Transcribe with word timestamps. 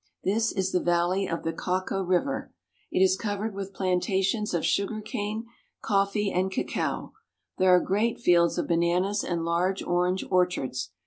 This 0.23 0.51
is 0.51 0.71
the 0.71 0.79
valley 0.79 1.29
of 1.29 1.43
the 1.43 1.53
Cauca 1.53 2.01
river. 2.03 2.51
It 2.91 3.03
is 3.03 3.15
covered 3.15 3.53
with 3.53 3.71
planta 3.71 4.23
tions 4.23 4.51
of 4.51 4.65
sugar 4.65 4.99
cane, 4.99 5.45
coffee, 5.83 6.31
and 6.31 6.49
cacao. 6.51 7.13
There 7.59 7.69
are 7.69 7.79
great 7.79 8.19
fields 8.19 8.57
of 8.57 8.67
bananas 8.67 9.23
and 9.23 9.45
large 9.45 9.83
orange 9.83 10.25
orchards. 10.27 10.89